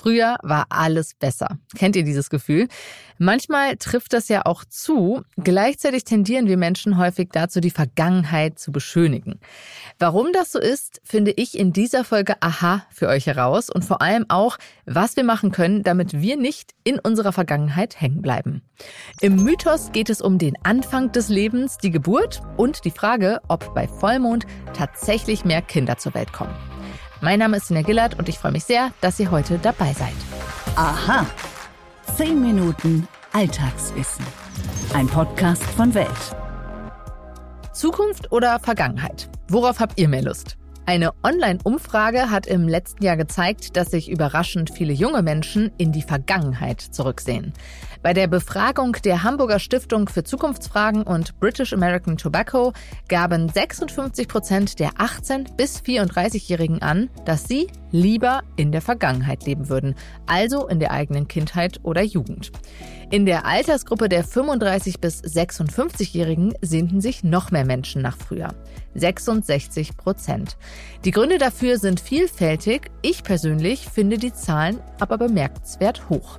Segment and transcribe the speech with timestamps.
[0.00, 1.58] Früher war alles besser.
[1.76, 2.68] Kennt ihr dieses Gefühl?
[3.18, 5.22] Manchmal trifft das ja auch zu.
[5.36, 9.40] Gleichzeitig tendieren wir Menschen häufig dazu, die Vergangenheit zu beschönigen.
[9.98, 14.00] Warum das so ist, finde ich in dieser Folge Aha für euch heraus und vor
[14.00, 14.56] allem auch,
[14.86, 18.62] was wir machen können, damit wir nicht in unserer Vergangenheit hängen bleiben.
[19.20, 23.74] Im Mythos geht es um den Anfang des Lebens, die Geburt und die Frage, ob
[23.74, 26.54] bei Vollmond tatsächlich mehr Kinder zur Welt kommen.
[27.20, 30.14] Mein Name ist Sina Gillard und ich freue mich sehr, dass ihr heute dabei seid.
[30.76, 31.26] Aha.
[32.16, 34.24] Zehn Minuten Alltagswissen.
[34.94, 36.08] Ein Podcast von Welt.
[37.72, 39.28] Zukunft oder Vergangenheit?
[39.48, 40.56] Worauf habt ihr mehr Lust?
[40.88, 46.00] Eine Online-Umfrage hat im letzten Jahr gezeigt, dass sich überraschend viele junge Menschen in die
[46.00, 47.52] Vergangenheit zurücksehen.
[48.02, 52.72] Bei der Befragung der Hamburger Stiftung für Zukunftsfragen und British American Tobacco
[53.06, 59.68] gaben 56 Prozent der 18- bis 34-Jährigen an, dass sie lieber in der Vergangenheit leben
[59.68, 59.94] würden,
[60.26, 62.52] also in der eigenen Kindheit oder Jugend.
[63.10, 68.54] In der Altersgruppe der 35 bis 56-Jährigen sehnten sich noch mehr Menschen nach früher.
[68.94, 70.58] 66 Prozent.
[71.04, 72.90] Die Gründe dafür sind vielfältig.
[73.00, 76.38] Ich persönlich finde die Zahlen aber bemerkenswert hoch.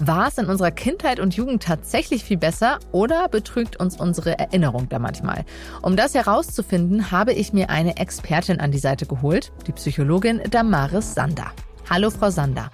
[0.00, 4.88] War es in unserer Kindheit und Jugend tatsächlich viel besser oder betrügt uns unsere Erinnerung
[4.88, 5.44] da manchmal?
[5.82, 11.14] Um das herauszufinden, habe ich mir eine Expertin an die Seite geholt, die Psychologin Damaris
[11.14, 11.50] Sander.
[11.90, 12.70] Hallo, Frau Sander.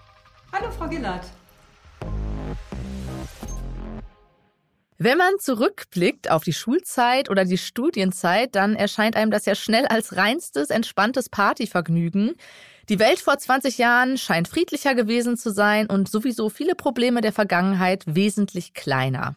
[0.52, 1.24] Hallo, Frau Gillard.
[4.98, 9.86] Wenn man zurückblickt auf die Schulzeit oder die Studienzeit, dann erscheint einem das ja schnell
[9.86, 12.34] als reinstes, entspanntes Partyvergnügen.
[12.90, 17.32] Die Welt vor 20 Jahren scheint friedlicher gewesen zu sein und sowieso viele Probleme der
[17.32, 19.36] Vergangenheit wesentlich kleiner.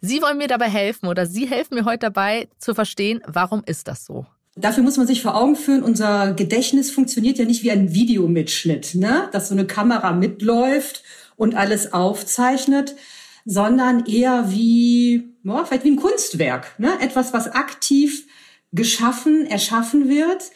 [0.00, 3.86] Sie wollen mir dabei helfen oder Sie helfen mir heute dabei zu verstehen, warum ist
[3.86, 4.24] das so?
[4.56, 8.94] Dafür muss man sich vor Augen führen, unser Gedächtnis funktioniert ja nicht wie ein Videomitschnitt,
[8.94, 9.28] ne?
[9.32, 11.02] dass so eine Kamera mitläuft
[11.36, 12.96] und alles aufzeichnet,
[13.44, 16.92] sondern eher wie, ja, vielleicht wie ein Kunstwerk, ne?
[17.00, 18.26] etwas, was aktiv
[18.72, 20.50] geschaffen, erschaffen wird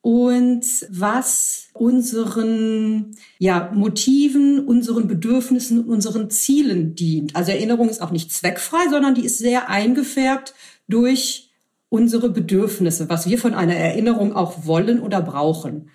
[0.00, 7.34] und was unseren ja, Motiven, unseren Bedürfnissen, unseren Zielen dient.
[7.34, 10.54] Also Erinnerung ist auch nicht zweckfrei, sondern die ist sehr eingefärbt
[10.88, 11.50] durch
[11.88, 15.90] unsere Bedürfnisse, was wir von einer Erinnerung auch wollen oder brauchen.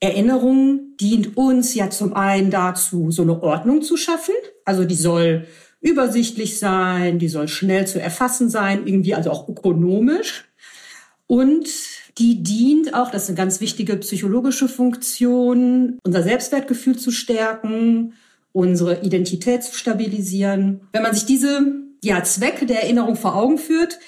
[0.00, 4.34] Erinnerung dient uns ja zum einen dazu, so eine Ordnung zu schaffen.
[4.64, 5.46] Also die soll
[5.80, 10.44] übersichtlich sein, die soll schnell zu erfassen sein, irgendwie also auch ökonomisch.
[11.26, 11.68] Und
[12.18, 18.14] die dient auch, das ist eine ganz wichtige psychologische Funktion, unser Selbstwertgefühl zu stärken,
[18.52, 20.80] unsere Identität zu stabilisieren.
[20.92, 23.98] Wenn man sich diese ja, Zwecke der Erinnerung vor Augen führt,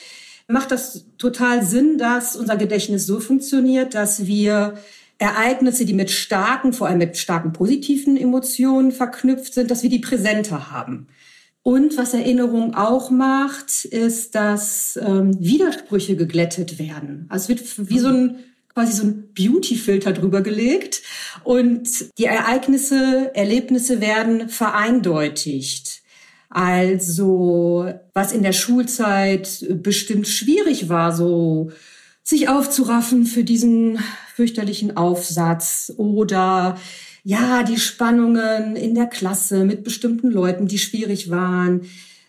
[0.48, 4.74] macht das total Sinn, dass unser Gedächtnis so funktioniert, dass wir
[5.18, 9.98] Ereignisse, die mit starken, vor allem mit starken positiven Emotionen verknüpft sind, dass wir die
[9.98, 11.06] präsenter haben.
[11.62, 17.26] Und was Erinnerung auch macht, ist, dass ähm, Widersprüche geglättet werden.
[17.28, 18.38] Also es wird wie so ein
[18.72, 21.02] quasi so ein Beauty-Filter drüber gelegt
[21.44, 26.02] und die Ereignisse, Erlebnisse werden vereindeutigt.
[26.48, 31.70] Also was in der Schulzeit bestimmt schwierig war, so
[32.22, 33.98] sich aufzuraffen für diesen
[34.34, 36.78] fürchterlichen Aufsatz oder
[37.22, 41.82] ja, die Spannungen in der Klasse mit bestimmten Leuten, die schwierig waren,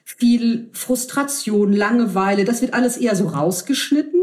[0.04, 4.22] viel Frustration, Langeweile, das wird alles eher so rausgeschnitten.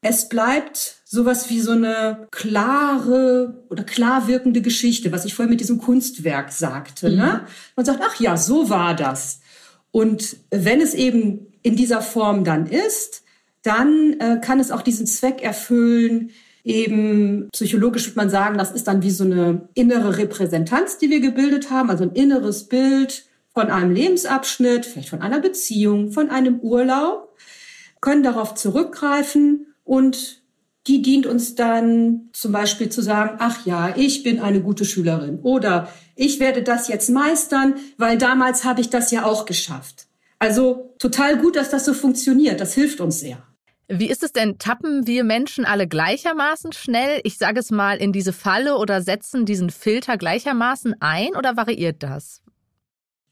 [0.00, 5.60] Es bleibt sowas wie so eine klare oder klar wirkende Geschichte, was ich vorher mit
[5.60, 7.06] diesem Kunstwerk sagte.
[7.06, 7.12] Ne?
[7.12, 7.18] Mhm.
[7.18, 7.46] Ne?
[7.76, 9.40] Man sagt, ach ja, so war das.
[9.90, 13.22] Und wenn es eben in dieser Form dann ist,
[13.62, 16.30] dann äh, kann es auch diesen Zweck erfüllen,
[16.64, 21.20] eben psychologisch würde man sagen, das ist dann wie so eine innere Repräsentanz, die wir
[21.20, 26.60] gebildet haben, also ein inneres Bild von einem Lebensabschnitt, vielleicht von einer Beziehung, von einem
[26.60, 27.36] Urlaub,
[28.00, 30.42] können darauf zurückgreifen und
[30.88, 35.38] die dient uns dann zum Beispiel zu sagen, ach ja, ich bin eine gute Schülerin
[35.42, 40.06] oder ich werde das jetzt meistern, weil damals habe ich das ja auch geschafft.
[40.40, 42.60] Also total gut, dass das so funktioniert.
[42.60, 43.40] Das hilft uns sehr.
[43.88, 44.58] Wie ist es denn?
[44.58, 47.20] Tappen wir Menschen alle gleichermaßen schnell?
[47.24, 52.02] Ich sage es mal in diese Falle oder setzen diesen Filter gleichermaßen ein oder variiert
[52.02, 52.42] das?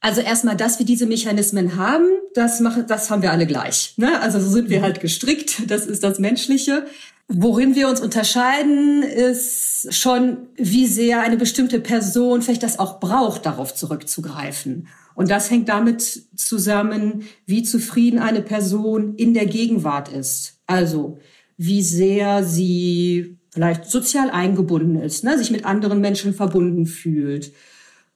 [0.00, 3.94] Also erstmal, dass wir diese Mechanismen haben, das, machen, das haben wir alle gleich.
[3.96, 4.20] Ne?
[4.20, 5.70] Also so sind wir halt gestrickt.
[5.70, 6.86] Das ist das Menschliche.
[7.28, 13.46] Worin wir uns unterscheiden, ist schon, wie sehr eine bestimmte Person vielleicht das auch braucht,
[13.46, 14.88] darauf zurückzugreifen.
[15.20, 20.54] Und das hängt damit zusammen, wie zufrieden eine Person in der Gegenwart ist.
[20.66, 21.18] Also
[21.58, 27.52] wie sehr sie vielleicht sozial eingebunden ist, ne, sich mit anderen Menschen verbunden fühlt,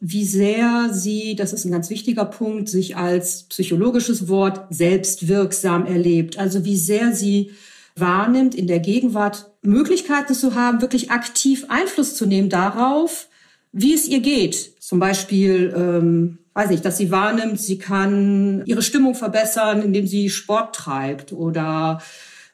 [0.00, 6.38] wie sehr sie, das ist ein ganz wichtiger Punkt, sich als psychologisches Wort selbstwirksam erlebt.
[6.38, 7.50] Also wie sehr sie
[7.96, 13.28] wahrnimmt, in der Gegenwart Möglichkeiten zu haben, wirklich aktiv Einfluss zu nehmen darauf,
[13.72, 14.76] wie es ihr geht.
[14.80, 20.30] Zum Beispiel, ähm, weiß nicht, dass sie wahrnimmt, sie kann ihre Stimmung verbessern, indem sie
[20.30, 22.00] Sport treibt oder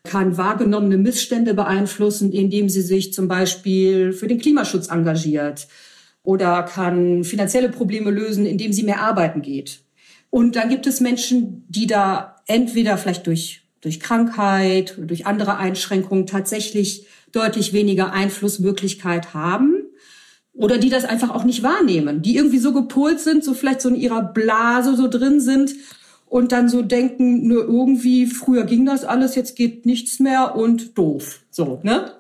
[0.02, 5.68] kann wahrgenommene Missstände beeinflussen, indem sie sich zum Beispiel für den Klimaschutz engagiert
[6.22, 9.82] oder kann finanzielle Probleme lösen, indem sie mehr arbeiten geht.
[10.30, 15.58] Und dann gibt es Menschen, die da entweder vielleicht durch, durch Krankheit oder durch andere
[15.58, 19.79] Einschränkungen tatsächlich deutlich weniger Einflussmöglichkeit haben
[20.54, 23.88] oder die das einfach auch nicht wahrnehmen, die irgendwie so gepolt sind, so vielleicht so
[23.88, 25.74] in ihrer Blase so drin sind
[26.26, 30.96] und dann so denken, nur irgendwie früher ging das alles, jetzt geht nichts mehr und
[30.96, 31.40] doof.
[31.50, 32.12] So, ne?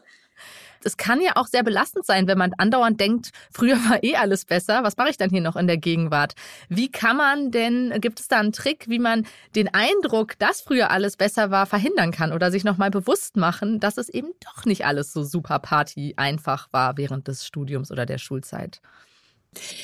[0.84, 4.44] Es kann ja auch sehr belastend sein, wenn man andauernd denkt, früher war eh alles
[4.44, 4.82] besser.
[4.82, 6.34] Was mache ich dann hier noch in der Gegenwart?
[6.68, 10.90] Wie kann man denn, gibt es da einen Trick, wie man den Eindruck, dass früher
[10.90, 14.84] alles besser war, verhindern kann oder sich nochmal bewusst machen, dass es eben doch nicht
[14.86, 18.80] alles so super Party einfach war während des Studiums oder der Schulzeit?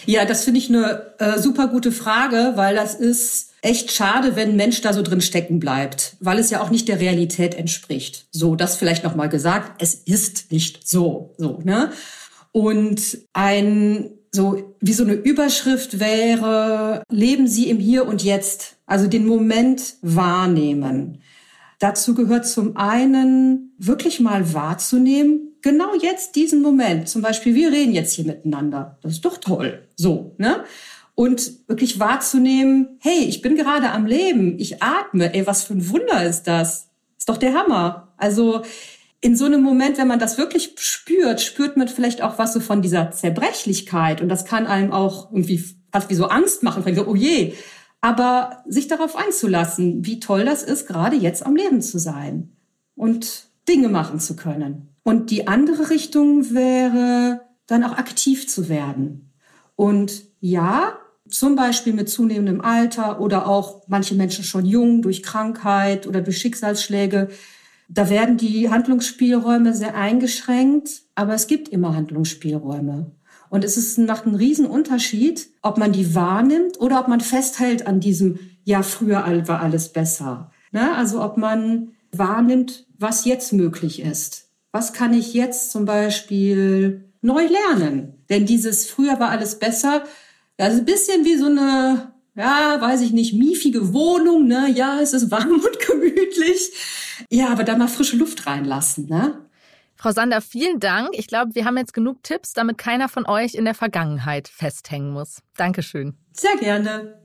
[0.04, 4.50] Ja, das finde ich eine äh, super gute Frage, weil das ist echt schade, wenn
[4.50, 8.26] ein Mensch da so drin stecken bleibt, weil es ja auch nicht der Realität entspricht.
[8.30, 11.90] So, das vielleicht noch mal gesagt, es ist nicht so, so, ne?
[12.52, 19.08] Und ein so wie so eine Überschrift wäre, leben Sie im Hier und Jetzt, also
[19.08, 21.22] den Moment wahrnehmen.
[21.78, 27.08] Dazu gehört zum einen wirklich mal wahrzunehmen, genau jetzt diesen Moment.
[27.08, 28.98] Zum Beispiel, wir reden jetzt hier miteinander.
[29.02, 29.88] Das ist doch toll.
[29.96, 30.64] So, ne?
[31.16, 35.88] Und wirklich wahrzunehmen, hey, ich bin gerade am Leben, ich atme, ey, was für ein
[35.88, 36.90] Wunder ist das?
[37.18, 38.12] Ist doch der Hammer.
[38.16, 38.62] Also,
[39.20, 42.60] in so einem Moment, wenn man das wirklich spürt, spürt man vielleicht auch was so
[42.60, 44.20] von dieser Zerbrechlichkeit.
[44.20, 46.84] Und das kann einem auch irgendwie fast wie so Angst machen.
[46.94, 47.54] So, oh je.
[48.00, 52.52] Aber sich darauf einzulassen, wie toll das ist, gerade jetzt am Leben zu sein
[52.94, 54.90] und Dinge machen zu können.
[55.02, 59.32] Und die andere Richtung wäre, dann auch aktiv zu werden.
[59.76, 66.06] Und ja, zum Beispiel mit zunehmendem Alter oder auch manche Menschen schon jung durch Krankheit
[66.06, 67.28] oder durch Schicksalsschläge,
[67.88, 73.12] da werden die Handlungsspielräume sehr eingeschränkt, aber es gibt immer Handlungsspielräume.
[73.48, 77.86] Und es ist, macht einen riesen Unterschied, ob man die wahrnimmt oder ob man festhält
[77.86, 80.50] an diesem, ja, früher war alles besser.
[80.72, 80.94] Ne?
[80.96, 84.46] Also ob man wahrnimmt, was jetzt möglich ist
[84.76, 88.22] was kann ich jetzt zum Beispiel neu lernen?
[88.28, 90.04] Denn dieses früher war alles besser,
[90.56, 94.70] das ist ein bisschen wie so eine, ja, weiß ich nicht, miefige Wohnung, ne?
[94.74, 96.72] Ja, es ist warm und gemütlich.
[97.30, 99.46] Ja, aber da mal frische Luft reinlassen, ne?
[99.98, 101.08] Frau Sander, vielen Dank.
[101.12, 105.10] Ich glaube, wir haben jetzt genug Tipps, damit keiner von euch in der Vergangenheit festhängen
[105.10, 105.40] muss.
[105.56, 106.14] Dankeschön.
[106.32, 107.18] Sehr gerne.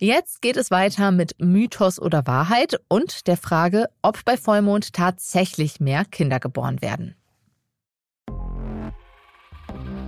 [0.00, 5.80] Jetzt geht es weiter mit Mythos oder Wahrheit und der Frage, ob bei Vollmond tatsächlich
[5.80, 7.16] mehr Kinder geboren werden.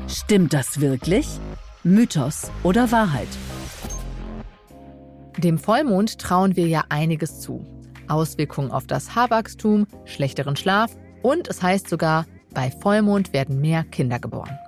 [0.06, 1.26] Stimmt das wirklich?
[1.82, 3.28] Mythos oder Wahrheit?
[5.38, 7.64] Dem Vollmond trauen wir ja einiges zu.
[8.06, 14.18] Auswirkungen auf das Haarwachstum, schlechteren Schlaf und es heißt sogar, bei Vollmond werden mehr Kinder
[14.18, 14.58] geboren.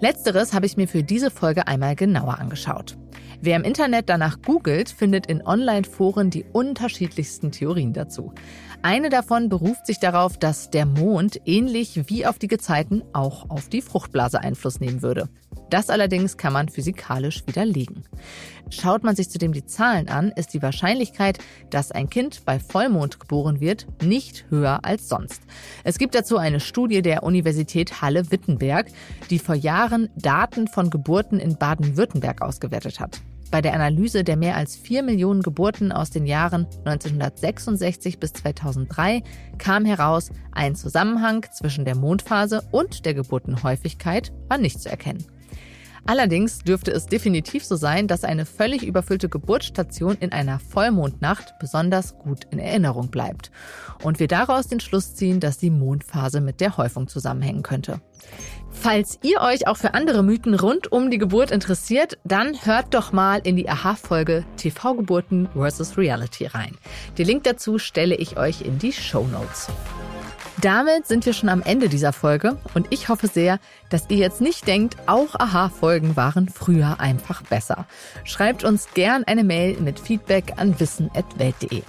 [0.00, 2.96] Letzteres habe ich mir für diese Folge einmal genauer angeschaut.
[3.42, 8.32] Wer im Internet danach googelt, findet in Online-Foren die unterschiedlichsten Theorien dazu.
[8.80, 13.68] Eine davon beruft sich darauf, dass der Mond ähnlich wie auf die Gezeiten auch auf
[13.68, 15.28] die Fruchtblase Einfluss nehmen würde.
[15.70, 18.04] Das allerdings kann man physikalisch widerlegen.
[18.70, 21.38] Schaut man sich zudem die Zahlen an, ist die Wahrscheinlichkeit,
[21.70, 25.42] dass ein Kind bei Vollmond geboren wird, nicht höher als sonst.
[25.84, 28.88] Es gibt dazu eine Studie der Universität Halle-Wittenberg,
[29.30, 33.20] die vor Jahren Daten von Geburten in Baden-Württemberg ausgewertet hat.
[33.50, 39.22] Bei der Analyse der mehr als 4 Millionen Geburten aus den Jahren 1966 bis 2003
[39.58, 45.24] kam heraus, ein Zusammenhang zwischen der Mondphase und der Geburtenhäufigkeit war nicht zu erkennen.
[46.06, 52.16] Allerdings dürfte es definitiv so sein, dass eine völlig überfüllte Geburtsstation in einer Vollmondnacht besonders
[52.16, 53.50] gut in Erinnerung bleibt.
[54.02, 58.00] Und wir daraus den Schluss ziehen, dass die Mondphase mit der Häufung zusammenhängen könnte.
[58.70, 63.10] Falls ihr euch auch für andere Mythen rund um die Geburt interessiert, dann hört doch
[63.12, 65.98] mal in die Aha-Folge TV-Geburten vs.
[65.98, 66.76] Reality rein.
[67.18, 69.68] Den Link dazu stelle ich euch in die Show Notes.
[70.62, 73.58] Damit sind wir schon am Ende dieser Folge und ich hoffe sehr,
[73.90, 77.86] dass ihr jetzt nicht denkt, auch Aha-Folgen waren früher einfach besser.
[78.24, 81.82] Schreibt uns gern eine Mail mit Feedback an wissen.welt.de.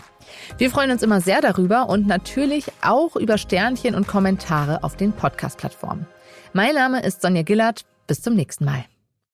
[0.57, 5.13] Wir freuen uns immer sehr darüber und natürlich auch über Sternchen und Kommentare auf den
[5.13, 6.05] Podcast-Plattformen.
[6.51, 7.85] Mein Name ist Sonja Gillard.
[8.05, 8.85] Bis zum nächsten Mal.